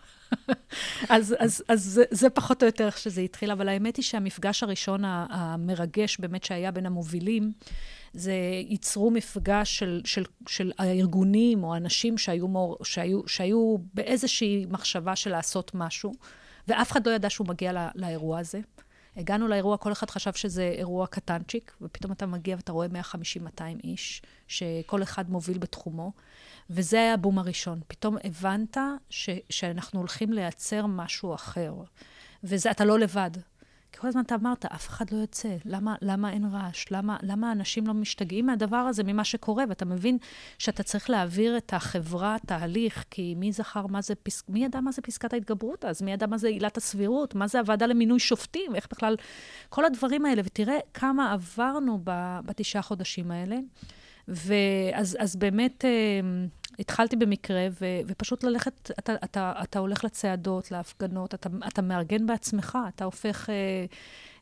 [1.09, 4.63] אז, אז, אז זה, זה פחות או יותר איך שזה התחיל, אבל האמת היא שהמפגש
[4.63, 7.51] הראשון המרגש באמת שהיה בין המובילים,
[8.13, 8.33] זה
[8.69, 15.29] ייצרו מפגש של, של, של הארגונים או האנשים שהיו, מור, שהיו, שהיו באיזושהי מחשבה של
[15.31, 16.11] לעשות משהו,
[16.67, 18.59] ואף אחד לא ידע שהוא מגיע לא, לאירוע הזה.
[19.17, 22.87] הגענו לאירוע, כל אחד חשב שזה אירוע קטנצ'יק, ופתאום אתה מגיע ואתה רואה
[23.57, 26.11] 150-200 איש, שכל אחד מוביל בתחומו.
[26.69, 27.79] וזה היה הבום הראשון.
[27.87, 28.77] פתאום הבנת
[29.09, 31.73] ש, שאנחנו הולכים לייצר משהו אחר.
[32.43, 33.31] ואתה לא לבד.
[33.99, 36.85] כל הזמן אתה אמרת, אף אחד לא יוצא, למה, למה אין רעש?
[36.91, 39.63] למה, למה אנשים לא משתגעים מהדבר הזה, ממה שקורה?
[39.69, 40.17] ואתה מבין
[40.57, 44.43] שאתה צריך להעביר את החברה תהליך, כי מי זכר מה זה, פס...
[44.49, 46.01] מי ידע מה זה פסקת ההתגברות אז?
[46.01, 47.35] מי ידע מה זה עילת הסבירות?
[47.35, 48.75] מה זה הוועדה למינוי שופטים?
[48.75, 49.15] איך בכלל...
[49.69, 51.99] כל הדברים האלה, ותראה כמה עברנו
[52.45, 53.57] בתשעה חודשים האלה.
[54.27, 55.85] ואז אז באמת...
[56.81, 62.77] התחלתי במקרה, ו, ופשוט ללכת, אתה, אתה, אתה הולך לצעדות, להפגנות, אתה, אתה מארגן בעצמך,
[62.95, 63.85] אתה הופך אה,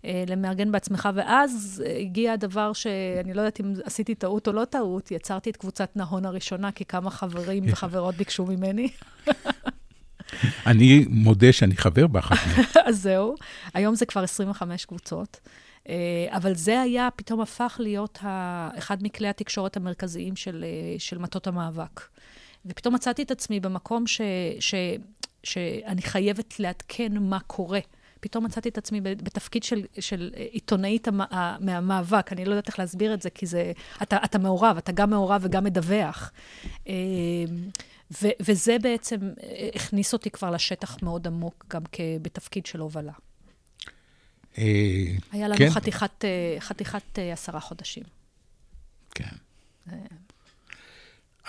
[0.05, 5.11] אה, למארגן בעצמך, ואז הגיע הדבר שאני לא יודעת אם עשיתי טעות או לא טעות,
[5.11, 8.89] יצרתי את קבוצת נהון הראשונה, כי כמה חברים וחברות ביקשו ממני.
[10.65, 12.65] אני מודה שאני חבר באחת מהן.
[12.87, 13.35] אז זהו,
[13.73, 15.39] היום זה כבר 25 קבוצות.
[15.89, 18.19] אה, אבל זה היה, פתאום הפך להיות
[18.77, 22.01] אחד מכלי התקשורת המרכזיים של, אה, של מטות המאבק.
[22.65, 24.21] ופתאום מצאתי את עצמי במקום ש,
[24.59, 24.75] ש,
[25.43, 27.79] שאני חייבת לעדכן מה קורה.
[28.19, 31.07] פתאום מצאתי את עצמי בתפקיד של, של עיתונאית
[31.59, 32.33] מהמאבק.
[32.33, 33.71] אני לא יודעת איך להסביר את זה, כי זה...
[34.01, 36.31] אתה, אתה מעורב, אתה גם מעורב וגם מדווח.
[36.87, 36.93] אה,
[38.21, 39.17] ו, וזה בעצם
[39.75, 41.81] הכניס אותי כבר לשטח מאוד עמוק, גם
[42.21, 43.13] בתפקיד של הובלה.
[44.59, 45.69] אה, היה לנו כן.
[45.69, 48.03] חתיכת, אה, חתיכת אה, עשרה חודשים.
[49.15, 49.35] כן.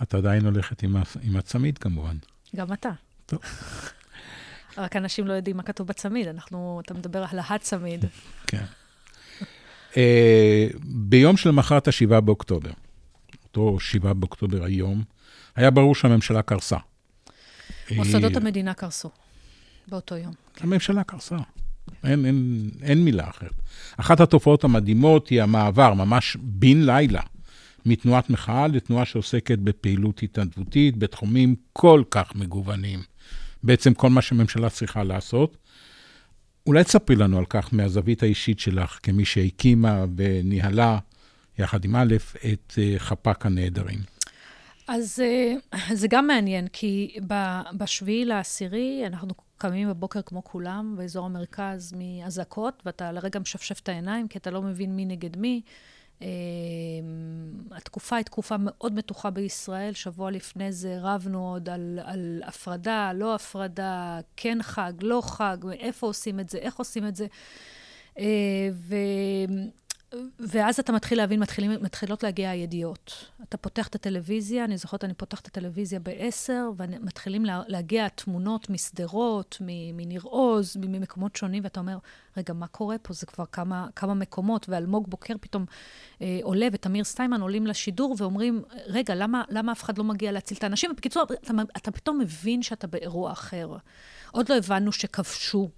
[0.03, 2.17] את עדיין הולכת עם, עם הצמיד, כמובן.
[2.57, 2.91] גם אתה.
[3.27, 3.41] טוב.
[4.79, 8.05] רק אנשים לא יודעים מה כתוב בצמיד, אנחנו, אתה מדבר על הצמיד.
[8.47, 8.65] כן.
[9.91, 9.95] uh,
[10.85, 12.71] ביום שלמחרת ה-7 באוקטובר,
[13.45, 15.03] אותו 7 באוקטובר היום,
[15.57, 16.77] היה ברור שהממשלה קרסה.
[17.91, 19.11] מוסדות המדינה קרסו
[19.89, 20.35] באותו יום.
[20.61, 21.37] הממשלה קרסה.
[22.05, 23.53] אין, אין, אין מילה אחרת.
[23.97, 27.23] אחת התופעות המדהימות היא המעבר, ממש בן לילה,
[27.87, 33.03] מתנועת מחאה לתנועה שעוסקת בפעילות התנדבותית בתחומים כל כך מגוונים.
[33.63, 35.57] בעצם כל מה שממשלה צריכה לעשות.
[36.67, 40.99] אולי תספרי לנו על כך מהזווית האישית שלך, כמי שהקימה וניהלה,
[41.59, 42.15] יחד עם א',
[42.53, 43.99] את אה, חפ"ק הנעדרים.
[44.89, 45.55] אז אה,
[45.95, 47.17] זה גם מעניין, כי
[47.77, 54.29] בשביעי לעשירי אנחנו קמים בבוקר כמו כולם, באזור המרכז מאזעקות, ואתה לרגע משפשף את העיניים,
[54.29, 55.63] כי אתה לא מבין מי נגד מי.
[56.19, 56.23] Uh,
[57.71, 59.93] התקופה היא תקופה מאוד מתוחה בישראל.
[59.93, 66.07] שבוע לפני זה רבנו עוד על, על הפרדה, לא הפרדה, כן חג, לא חג, איפה
[66.07, 67.27] עושים את זה, איך עושים את זה.
[68.17, 68.21] Uh.
[70.39, 73.27] ואז אתה מתחיל להבין, מתחילים, מתחילות להגיע הידיעות.
[73.43, 78.71] אתה פותח את הטלוויזיה, אני זוכרת, אני פותחת את הטלוויזיה ב-10, ומתחילים לה, להגיע תמונות
[78.71, 79.57] משדרות,
[79.95, 81.99] מניר עוז, ממקומות שונים, ואתה אומר,
[82.37, 83.15] רגע, מה קורה פה?
[83.15, 85.65] זה כבר כמה, כמה מקומות, ואלמוג בוקר פתאום
[86.23, 90.59] אה, עולה, ותמיר סטיימן עולים לשידור ואומרים, רגע, למה, למה אף אחד לא מגיע להציל
[90.59, 90.91] את האנשים?
[90.91, 93.77] ובקיצור, אתה, אתה פתאום מבין שאתה באירוע אחר.
[94.31, 95.71] עוד לא הבנו שכבשו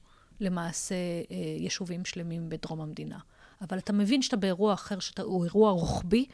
[0.42, 3.18] למעשה אה, יישובים שלמים בדרום המדינה.
[3.60, 6.26] אבל אתה מבין שאתה באירוע אחר, שהוא אירוע רוחבי,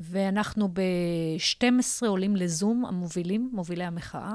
[0.00, 4.34] ואנחנו ב-12 עולים לזום, המובילים, מובילי המחאה,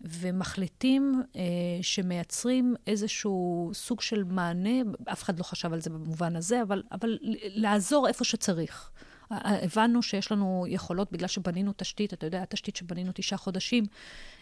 [0.00, 1.42] ומחליטים אה,
[1.82, 4.80] שמייצרים איזשהו סוג של מענה,
[5.12, 7.18] אף אחד לא חשב על זה במובן הזה, אבל, אבל
[7.54, 8.90] לעזור איפה שצריך.
[9.30, 13.84] הבנו שיש לנו יכולות, בגלל שבנינו תשתית, אתה יודע, התשתית שבנינו תשעה חודשים,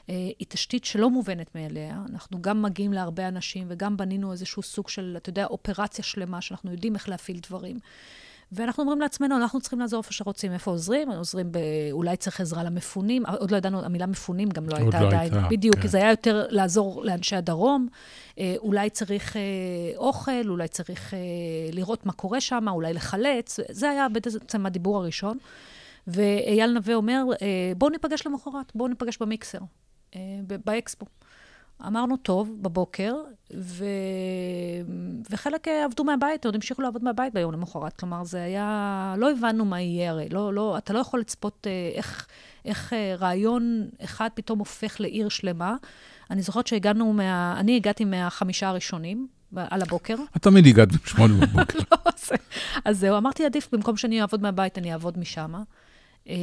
[0.08, 2.02] היא תשתית שלא מובנת מאליה.
[2.10, 6.72] אנחנו גם מגיעים להרבה אנשים וגם בנינו איזשהו סוג של, אתה יודע, אופרציה שלמה, שאנחנו
[6.72, 7.78] יודעים איך להפעיל דברים.
[8.52, 10.52] ואנחנו אומרים לעצמנו, אנחנו צריכים לעזור איפה שרוצים.
[10.52, 11.10] איפה עוזרים?
[11.10, 11.58] עוזרים ב...
[11.92, 13.26] אולי צריך עזרה למפונים.
[13.26, 15.34] עוד לא ידענו, המילה מפונים גם לא הייתה לא עדיין.
[15.34, 15.82] הייתה, בדיוק, כן.
[15.82, 17.88] כי זה היה יותר לעזור לאנשי הדרום.
[18.38, 19.42] אה, אולי צריך אה,
[19.96, 21.18] אוכל, אולי צריך אה,
[21.72, 23.60] לראות מה קורה שם, אולי לחלץ.
[23.70, 25.38] זה היה בעצם הדיבור הראשון.
[26.06, 29.64] ואייל נווה אומר, אה, בואו ניפגש למחרת, בואו ניפגש במיקסר, אה,
[30.66, 31.06] באקספו.
[31.86, 33.14] אמרנו, טוב, בבוקר,
[33.56, 33.84] ו...
[35.30, 37.96] וחלק אה, עבדו מהבית, עוד המשיכו לעבוד מהבית ביום למחרת.
[37.96, 39.14] כלומר, זה היה...
[39.18, 40.28] לא הבנו מה יהיה הרי.
[40.28, 42.26] לא, לא, אתה לא יכול לצפות אה, איך,
[42.64, 45.76] איך אה, רעיון אחד פתאום הופך לעיר שלמה.
[46.30, 47.56] אני זוכרת שהגענו מה...
[47.58, 50.16] אני הגעתי מהחמישה הראשונים, על הבוקר.
[50.36, 51.78] את תמיד הגעת בשמונה בבוקר.
[51.92, 51.98] לא,
[52.84, 55.54] אז זהו, אמרתי, עדיף, במקום שאני אעבוד מהבית, אני אעבוד משם.
[56.28, 56.34] אה,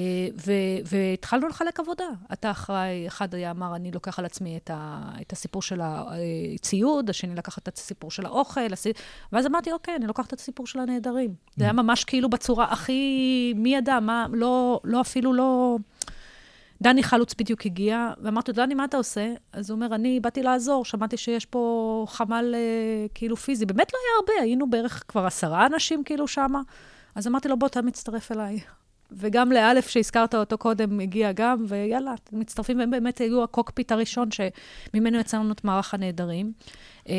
[0.48, 2.06] ו- והתחלנו לחלק עבודה.
[2.34, 7.10] אתה אחראי, אחד היה אמר, אני לוקח על עצמי את, ה- את הסיפור של הציוד,
[7.10, 8.92] השני לקח את הסיפור של האוכל, הסי...
[9.32, 11.34] ואז אמרתי, אוקיי, אני לוקחת את הסיפור של הנעדרים.
[11.56, 13.54] זה היה ממש כאילו בצורה הכי...
[13.56, 15.78] מי ידע, מה, לא, לא אפילו לא...
[16.82, 19.34] דני חלוץ בדיוק הגיע, ואמרתי לו, דני, מה אתה עושה?
[19.54, 22.60] אז הוא אומר, אני באתי לעזור, שמעתי שיש פה חמ"ל אה,
[23.14, 23.66] כאילו פיזי.
[23.66, 26.62] באמת לא היה הרבה, היינו בערך כבר עשרה אנשים כאילו שמה.
[27.16, 28.60] אז אמרתי לו, בוא, אתה מצטרף אליי.
[29.12, 35.20] וגם לאלף שהזכרת אותו קודם, הגיע גם, ויאללה, מצטרפים, והם באמת היו הקוקפיט הראשון שממנו
[35.20, 36.54] יצא לנו את מערך הנעדרים.
[37.10, 37.16] אה,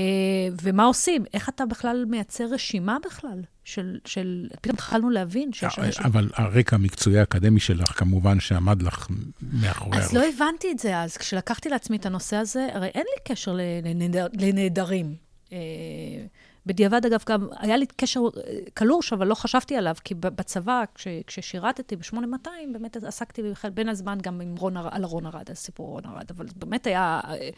[0.63, 1.25] ומה עושים?
[1.35, 3.43] איך אתה בכלל מייצר רשימה בכלל?
[3.65, 4.49] של, של...
[4.61, 6.05] פתאום התחלנו להבין שיש אנשים...
[6.05, 9.09] אבל הרקע המקצועי האקדמי שלך, כמובן שעמד לך
[9.53, 11.17] מאחורי אז לא הבנתי את זה אז.
[11.17, 15.15] כשלקחתי לעצמי את הנושא הזה, הרי אין לי קשר לנעדר, לנעדרים.
[16.63, 20.85] אה, בדיעבד, אגב, גם היה לי קשר אה, קלוש, אבל לא חשבתי עליו, כי בצבא,
[20.95, 23.43] כש, כששירתתי ב-8200, באמת עסקתי
[23.75, 27.21] בין הזמן גם עם רון, על רון ארד, על סיפור רון ארד, אבל באמת היה
[27.29, 27.49] אה,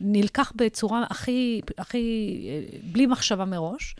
[0.00, 2.48] נלקח בצורה הכי, הכי,
[2.92, 3.96] בלי מחשבה מראש.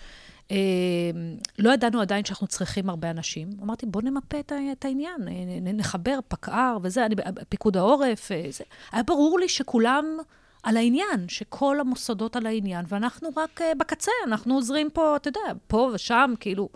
[1.58, 3.50] לא ידענו עדיין שאנחנו צריכים הרבה אנשים.
[3.62, 5.20] אמרתי, בואו נמפה את העניין,
[5.62, 7.14] נחבר פקע"ר וזה, אני,
[7.48, 8.64] פיקוד העורף, זה.
[8.92, 10.18] היה ברור לי שכולם...
[10.66, 15.40] על העניין, שכל המוסדות על העניין, ואנחנו רק uh, בקצה, אנחנו עוזרים פה, אתה יודע,
[15.66, 16.68] פה ושם, כאילו.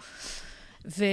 [0.99, 1.05] ו...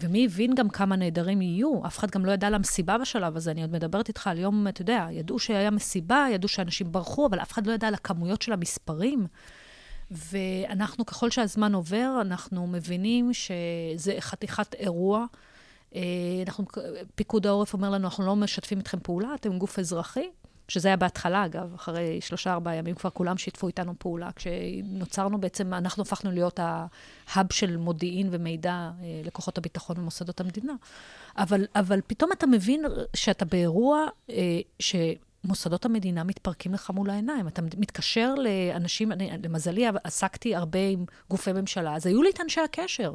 [0.00, 1.86] ומי הבין גם כמה נעדרים יהיו?
[1.86, 3.50] אף אחד גם לא ידע על המסיבה בשלב הזה.
[3.50, 7.40] אני עוד מדברת איתך על יום, אתה יודע, ידעו שהיה מסיבה, ידעו שאנשים ברחו, אבל
[7.40, 9.26] אף אחד לא ידע על הכמויות של המספרים.
[10.10, 15.24] ואנחנו, ככל שהזמן עובר, אנחנו מבינים שזה חתיכת אירוע.
[15.94, 16.00] אה,
[16.46, 16.64] אנחנו,
[17.14, 20.28] פיקוד העורף אומר לנו, אנחנו לא משתפים אתכם פעולה, אתם גוף אזרחי.
[20.68, 24.30] שזה היה בהתחלה, אגב, אחרי שלושה-ארבעה ימים כבר כולם שיתפו איתנו פעולה.
[24.36, 30.72] כשנוצרנו בעצם, אנחנו הפכנו להיות ההאב של מודיעין ומידע אה, לכוחות הביטחון ומוסדות המדינה.
[31.36, 32.84] אבל, אבל פתאום אתה מבין
[33.16, 34.96] שאתה באירוע אה, ש...
[35.44, 37.48] מוסדות המדינה מתפרקים לך מול העיניים.
[37.48, 42.60] אתה מתקשר לאנשים, אני, למזלי, עסקתי הרבה עם גופי ממשלה, אז היו לי את אנשי
[42.60, 43.14] הקשר.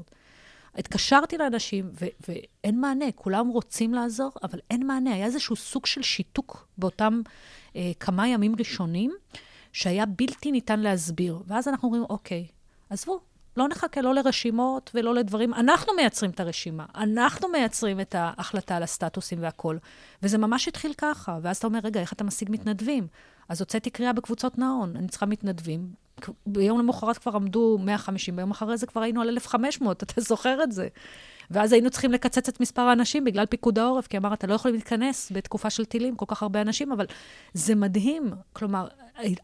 [0.75, 3.05] התקשרתי לאנשים, ו- ואין מענה.
[3.15, 5.13] כולם רוצים לעזור, אבל אין מענה.
[5.13, 7.21] היה איזשהו סוג של שיתוק באותם
[7.75, 9.11] אה, כמה ימים ראשונים,
[9.73, 11.43] שהיה בלתי ניתן להסביר.
[11.47, 12.47] ואז אנחנו אומרים, אוקיי,
[12.89, 13.19] עזבו,
[13.57, 15.53] לא נחכה לא לרשימות ולא לדברים.
[15.53, 19.79] אנחנו מייצרים את הרשימה, אנחנו מייצרים את ההחלטה על הסטטוסים והכול.
[20.23, 21.39] וזה ממש התחיל ככה.
[21.41, 23.07] ואז אתה אומר, רגע, איך אתה משיג מתנדבים?
[23.53, 25.93] אז הוצאתי קריאה בקבוצות נאון, אני צריכה מתנדבים.
[26.45, 30.71] ביום למחרת כבר עמדו 150, ביום אחרי זה כבר היינו על 1,500, אתה זוכר את
[30.71, 30.87] זה.
[31.51, 35.31] ואז היינו צריכים לקצץ את מספר האנשים בגלל פיקוד העורף, כי אמרת, לא יכולים להתכנס
[35.31, 37.05] בתקופה של טילים, כל כך הרבה אנשים, אבל
[37.53, 38.31] זה מדהים.
[38.53, 38.87] כלומר,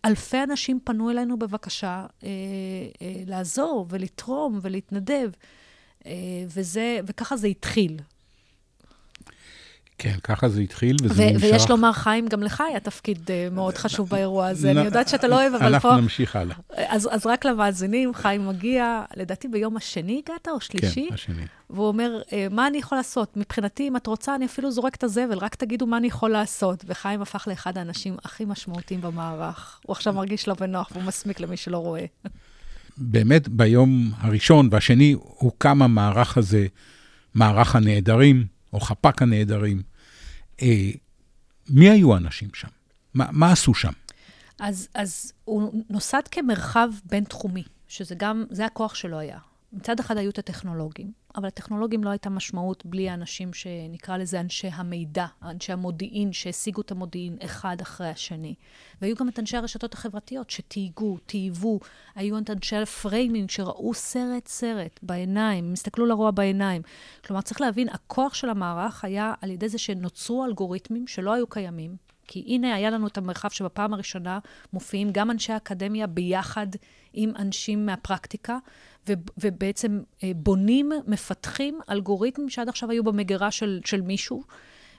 [0.05, 2.29] אלפי אנשים פנו אלינו בבקשה אה,
[3.01, 5.29] אה, לעזור ולתרום ולהתנדב,
[6.05, 6.11] אה,
[6.47, 7.97] וזה, וככה זה התחיל.
[9.99, 11.43] כן, ככה זה התחיל, וזה נמשך.
[11.43, 14.71] ויש לומר, חיים, גם לך היה תפקיד uh, מאוד חשוב באירוע הזה.
[14.71, 15.89] אני יודעת שאתה לא אוהב, אבל פה...
[15.89, 16.55] אנחנו נמשיך הלאה.
[16.75, 21.05] אז, אז רק למאזינים, חיים מגיע, לדעתי ביום השני הגעת, או שלישי?
[21.09, 21.43] כן, השני.
[21.69, 23.37] והוא אומר, אה, מה אני יכול לעשות?
[23.37, 26.85] מבחינתי, אם את רוצה, אני אפילו זורק את הזבל, רק תגידו מה אני יכול לעשות.
[26.87, 29.79] וחיים הפך לאחד האנשים הכי משמעותיים במערך.
[29.85, 32.05] הוא עכשיו מרגיש לא בנוח, והוא מסמיק למי שלא רואה.
[32.97, 36.67] באמת, ביום הראשון והשני הוקם המערך הזה,
[37.33, 39.81] מערך הנעדרים, או חפ"ק הנעדרים.
[40.61, 40.89] אה,
[41.69, 42.67] מי היו האנשים שם?
[43.13, 43.93] מה, מה עשו שם?
[44.59, 49.37] אז, אז הוא נוסד כמרחב בין-תחומי, שזה גם, זה הכוח שלו היה.
[49.73, 54.67] מצד אחד היו את הטכנולוגים, אבל הטכנולוגים לא הייתה משמעות בלי האנשים שנקרא לזה אנשי
[54.67, 58.55] המידע, אנשי המודיעין, שהשיגו את המודיעין אחד אחרי השני.
[59.01, 61.79] והיו גם את אנשי הרשתות החברתיות שתייגו, תהיבו,
[62.15, 66.81] היו את אנשי ה framing שראו סרט-סרט בעיניים, הם הסתכלו לרוע בעיניים.
[67.25, 71.95] כלומר, צריך להבין, הכוח של המערך היה על ידי זה שנוצרו אלגוריתמים שלא היו קיימים,
[72.29, 74.39] כי הנה היה לנו את המרחב שבפעם הראשונה
[74.73, 76.67] מופיעים גם אנשי האקדמיה ביחד
[77.13, 78.57] עם אנשים מהפרקטיקה,
[79.07, 84.43] ו- ובעצם אה, בונים, מפתחים אלגוריתמים שעד עכשיו היו במגירה של, של מישהו.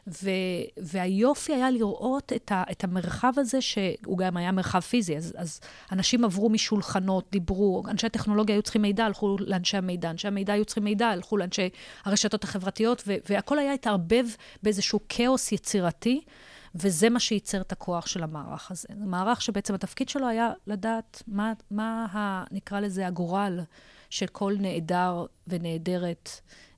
[0.06, 0.30] ו-
[0.76, 5.60] והיופי היה לראות את, ה- את המרחב הזה, שהוא גם היה מרחב פיזי, אז, אז
[5.92, 10.64] אנשים עברו משולחנות, דיברו, אנשי הטכנולוגיה היו צריכים מידע, הלכו לאנשי המידע, אנשי המידע היו
[10.64, 11.68] צריכים מידע, הלכו לאנשי
[12.04, 14.26] הרשתות החברתיות, ו- והכל היה התערבב
[14.62, 16.20] באיזשהו כאוס יצירתי.
[16.74, 18.88] וזה מה שייצר את הכוח של המערך הזה.
[18.98, 23.60] זה מערך שבעצם התפקיד שלו היה לדעת מה, מה ה, נקרא לזה הגורל
[24.10, 26.30] של כל נעדר ונעדרת,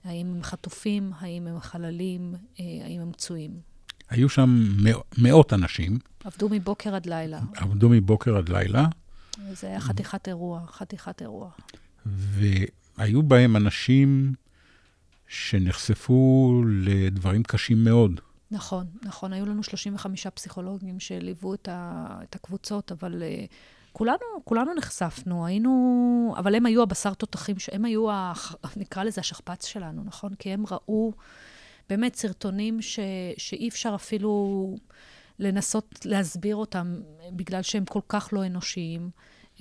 [0.05, 3.51] האם הם חטופים, האם הם חללים, אה, האם הם פצועים.
[4.11, 4.65] היו שם
[5.19, 5.99] מאות אנשים.
[6.25, 7.41] עבדו מבוקר עד לילה.
[7.57, 8.87] עבדו מבוקר עד לילה.
[9.53, 11.51] זה היה חתיכת אירוע, חתיכת אירוע.
[12.07, 14.33] והיו בהם אנשים
[15.29, 18.21] שנחשפו לדברים קשים מאוד.
[18.53, 19.33] נכון, נכון.
[19.33, 23.53] היו לנו 35 פסיכולוגים שליוו את, ה, את הקבוצות, אבל uh,
[23.93, 26.35] כולנו, כולנו נחשפנו, היינו...
[26.38, 28.33] אבל הם היו הבשר תותחים, הם היו, ה,
[28.77, 30.35] נקרא לזה, השכפ"ץ שלנו, נכון?
[30.35, 31.12] כי הם ראו
[31.88, 32.99] באמת סרטונים ש,
[33.37, 34.75] שאי אפשר אפילו
[35.38, 37.01] לנסות להסביר אותם,
[37.33, 39.11] בגלל שהם כל כך לא אנושיים.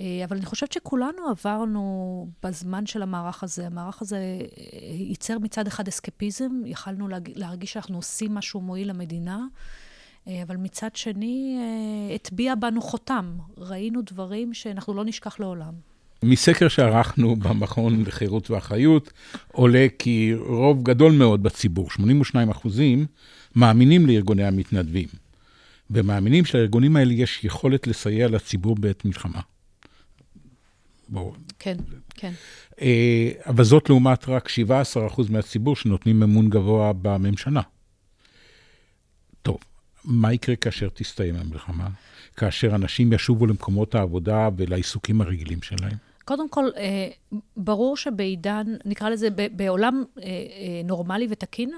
[0.02, 3.66] אה, אבל אני חושבת שכולנו עברנו בזמן של המערך הזה.
[3.66, 9.46] המערך הזה אה, ייצר מצד אחד אסקפיזם, יכלנו להרגיש שאנחנו עושים משהו מועיל למדינה,
[10.28, 11.58] אה, אבל מצד שני,
[12.14, 13.36] הטביע בנו חותם.
[13.56, 15.72] ראינו דברים שאנחנו לא נשכח לעולם.
[16.24, 19.12] מסקר שערכנו במכון לחירות ואחריות,
[19.52, 23.06] עולה כי רוב גדול מאוד בציבור, 82 אחוזים,
[23.56, 25.08] מאמינים לארגוני המתנדבים,
[25.90, 29.40] ומאמינים שלארגונים האלה יש יכולת לסייע לציבור בעת מלחמה.
[31.12, 31.32] בואו.
[31.58, 31.76] כן,
[32.10, 32.32] כן.
[32.80, 34.52] אה, אבל זאת לעומת רק 17%
[35.30, 37.60] מהציבור שנותנים אמון גבוה בממשלה.
[39.42, 39.58] טוב,
[40.04, 41.88] מה יקרה כאשר תסתיים המלחמה?
[42.36, 45.96] כאשר אנשים ישובו למקומות העבודה ולעיסוקים הרגילים שלהם?
[46.24, 47.08] קודם כל, אה,
[47.56, 50.24] ברור שבעידן, נקרא לזה, בעולם אה,
[50.84, 51.70] נורמלי ותקין,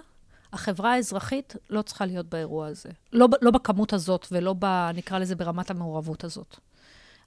[0.52, 2.88] החברה האזרחית לא צריכה להיות באירוע הזה.
[3.12, 6.56] לא, לא בכמות הזאת ולא, ב, נקרא לזה, ברמת המעורבות הזאת.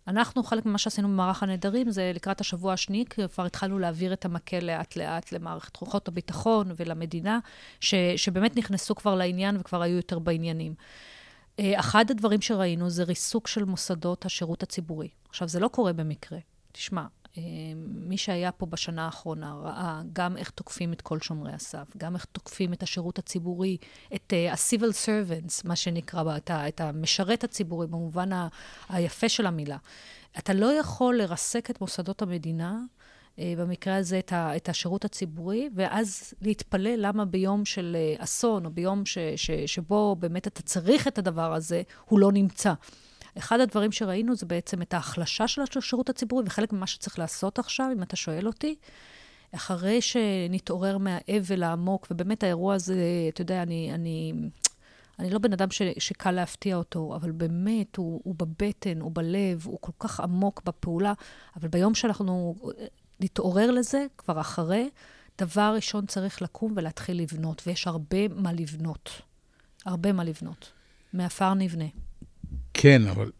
[0.07, 4.59] אנחנו, חלק ממה שעשינו במערך הנעדרים, זה לקראת השבוע השני, כבר התחלנו להעביר את המקל
[4.59, 7.39] לאט-לאט למערכת כוחות הביטחון ולמדינה,
[7.79, 10.73] ש, שבאמת נכנסו כבר לעניין וכבר היו יותר בעניינים.
[11.59, 15.09] אה, אחד הדברים שראינו זה ריסוק של מוסדות השירות הציבורי.
[15.29, 16.39] עכשיו, זה לא קורה במקרה.
[16.71, 17.05] תשמע,
[17.85, 22.25] מי שהיה פה בשנה האחרונה ראה גם איך תוקפים את כל שומרי הסף, גם איך
[22.25, 23.77] תוקפים את השירות הציבורי,
[24.15, 28.47] את uh, ה-civil servants, מה שנקרא, את, את המשרת הציבורי במובן ה,
[28.89, 29.77] היפה של המילה.
[30.37, 32.79] אתה לא יכול לרסק את מוסדות המדינה,
[33.35, 38.65] uh, במקרה הזה את, ה, את השירות הציבורי, ואז להתפלא למה ביום של uh, אסון,
[38.65, 42.73] או ביום ש, ש, שבו באמת אתה צריך את הדבר הזה, הוא לא נמצא.
[43.37, 47.89] אחד הדברים שראינו זה בעצם את ההחלשה של השירות הציבורי, וחלק ממה שצריך לעשות עכשיו,
[47.93, 48.75] אם אתה שואל אותי,
[49.51, 52.95] אחרי שנתעורר מהאבל העמוק, ובאמת האירוע הזה,
[53.29, 54.33] אתה יודע, אני, אני,
[55.19, 59.61] אני לא בן אדם ש, שקל להפתיע אותו, אבל באמת, הוא, הוא בבטן, הוא בלב,
[59.65, 61.13] הוא כל כך עמוק בפעולה,
[61.55, 62.55] אבל ביום שאנחנו
[63.19, 64.89] נתעורר לזה, כבר אחרי,
[65.37, 69.09] דבר ראשון צריך לקום ולהתחיל לבנות, ויש הרבה מה לבנות.
[69.85, 70.71] הרבה מה לבנות.
[71.13, 71.85] מעפר נבנה.
[72.77, 73.31] כן, אבל...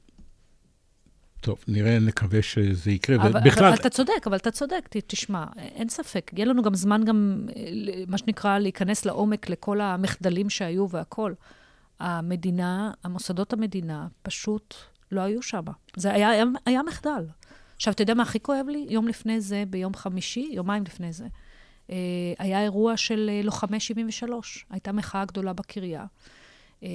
[1.42, 3.16] טוב, נראה, נקווה שזה יקרה.
[3.16, 3.66] אבל, ובכלל...
[3.66, 6.32] אבל אתה צודק, אבל אתה צודק, תשמע, אין ספק.
[6.36, 7.64] יהיה לנו גם זמן גם, אה,
[8.08, 11.36] מה שנקרא, להיכנס לעומק לכל המחדלים שהיו והכול.
[12.00, 14.76] המדינה, המוסדות המדינה, פשוט
[15.12, 15.64] לא היו שם.
[15.96, 17.26] זה היה, היה, היה מחדל.
[17.76, 18.86] עכשיו, אתה יודע מה הכי כואב לי?
[18.90, 21.26] יום לפני זה, ביום חמישי, יומיים לפני זה,
[21.90, 21.96] אה,
[22.40, 24.66] היה אירוע של אה, לוחמי 73.
[24.70, 26.06] הייתה מחאה גדולה בקריה.
[26.84, 26.90] אה,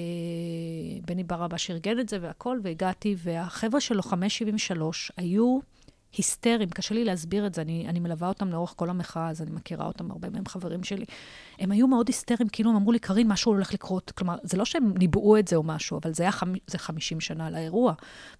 [1.05, 5.59] בני ברבש ארגן את זה והכל, והגעתי, והחבר'ה של לוחמי 73 היו
[6.13, 9.51] היסטריים, קשה לי להסביר את זה, אני, אני מלווה אותם לאורך כל המחאה, אז אני
[9.51, 11.05] מכירה אותם, הרבה מהם חברים שלי.
[11.59, 14.11] הם היו מאוד היסטריים, כאילו הם אמרו לי, קארין, משהו הולך לקרות.
[14.11, 16.53] כלומר, זה לא שהם ניבאו את זה או משהו, אבל זה היה חמ...
[16.67, 17.91] זה 50 שנה לאירוע.
[17.91, 17.97] הם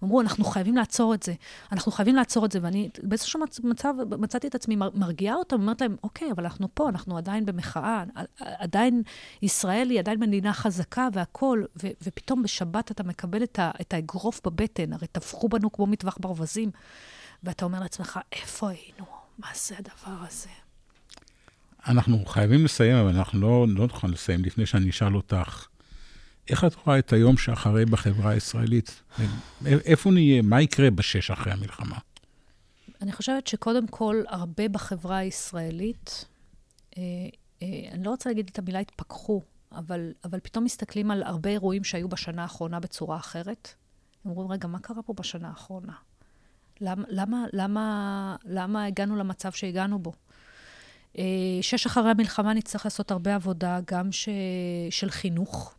[0.08, 1.34] אמרו, אנחנו חייבים לעצור את זה,
[1.72, 5.96] אנחנו חייבים לעצור את זה, ואני באיזשהו מצב מצאתי את עצמי מרגיעה אותם, אומרת להם,
[6.02, 8.04] אוקיי, אבל אנחנו פה, אנחנו עדיין במחאה,
[8.38, 9.02] עדיין
[9.42, 15.06] ישראל היא עדיין מדינה חזקה והכול, ופתאום בשבת אתה מקבל את, את האגרוף בבטן, הרי
[15.06, 16.70] טבחו בנו כמו מטווח ברווזים.
[17.44, 19.06] ואתה אומר לעצמך, איפה היינו?
[19.38, 20.48] מה זה הדבר הזה?
[21.86, 25.66] אנחנו חייבים לסיים, אבל אנחנו לא, לא נוכל לסיים לפני שאני אשאל אותך,
[26.50, 29.02] איך את רואה את היום שאחרי בחברה הישראלית?
[29.66, 30.42] איפה נהיה?
[30.42, 31.98] מה יקרה בשש אחרי המלחמה?
[33.02, 36.24] אני חושבת שקודם כל, הרבה בחברה הישראלית,
[36.96, 37.02] אה,
[37.62, 41.84] אה, אני לא רוצה להגיד את המילה התפכחו, אבל, אבל פתאום מסתכלים על הרבה אירועים
[41.84, 43.74] שהיו בשנה האחרונה בצורה אחרת.
[44.24, 45.92] הם אומרים, רגע, מה קרה פה בשנה האחרונה?
[46.80, 50.12] למה, למה, למה, למה הגענו למצב שהגענו בו?
[51.18, 54.28] אה, שש אחרי המלחמה נצטרך לעשות הרבה עבודה, גם ש...
[54.90, 55.74] של חינוך,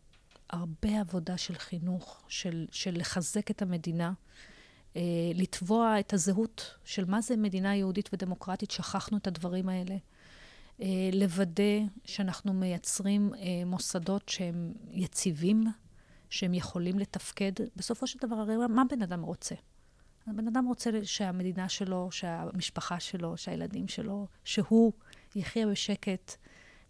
[0.49, 4.13] הרבה עבודה של חינוך, של, של לחזק את המדינה,
[4.95, 5.01] אה,
[5.33, 9.95] לתבוע את הזהות של מה זה מדינה יהודית ודמוקרטית, שכחנו את הדברים האלה.
[10.81, 13.31] אה, לוודא שאנחנו מייצרים
[13.65, 15.65] מוסדות שהם יציבים,
[16.29, 17.51] שהם יכולים לתפקד.
[17.75, 19.55] בסופו של דבר, הרי מה בן אדם רוצה?
[20.27, 24.93] הבן אדם רוצה שהמדינה שלו, שהמשפחה שלו, שהילדים שלו, שהוא
[25.35, 26.35] יחיה בשקט,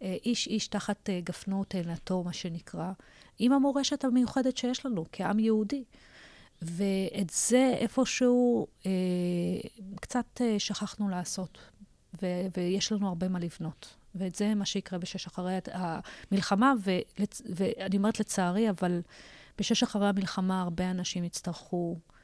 [0.02, 2.92] אה, איש איש תחת אה, גפנו תאנתו, מה שנקרא,
[3.40, 5.84] עם המורשת המיוחדת שיש לנו כעם יהודי.
[6.62, 8.92] ואת זה איפשהו אה,
[10.02, 11.58] קצת אה, שכחנו לעשות,
[12.22, 13.96] ו- ויש לנו הרבה מה לבנות.
[14.16, 16.74] ואת זה מה שיקרה בשש אחרי המלחמה.
[17.50, 19.02] ואני אומרת לצערי, אבל
[19.58, 22.15] בשש אחרי המלחמה הרבה אנשים יצטרכו אה,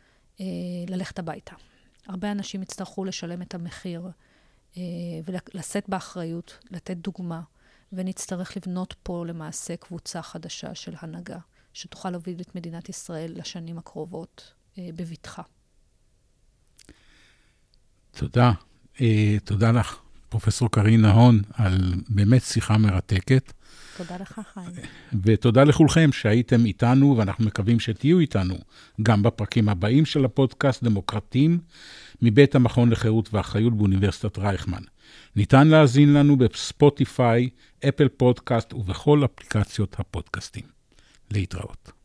[0.88, 1.56] ללכת הביתה.
[2.08, 4.10] הרבה אנשים יצטרכו לשלם את המחיר
[4.78, 4.82] אה,
[5.26, 7.42] ולשאת באחריות, לתת דוגמה,
[7.94, 11.40] ונצטרך לבנות פה למעשה קבוצה חדשה של הנהגה,
[11.74, 15.42] שתוכל להוביל את מדינת ישראל לשנים הקרובות אה, בבטחה.
[18.12, 18.52] תודה.
[19.02, 23.54] אה, תודה לך, פרופסור קרין נהון, על באמת שיחה מרתקת.
[23.98, 24.70] תודה לך, חיים.
[25.24, 28.56] ותודה לכולכם שהייתם איתנו, ואנחנו מקווים שתהיו איתנו
[29.02, 31.60] גם בפרקים הבאים של הפודקאסט דמוקרטים
[32.22, 34.82] מבית המכון לחירות ואחריות באוניברסיטת רייכמן.
[35.36, 37.50] ניתן להאזין לנו בספוטיפיי,
[37.90, 40.64] אפל פודקאסט ובכל אפליקציות הפודקאסטים.
[41.32, 42.01] להתראות.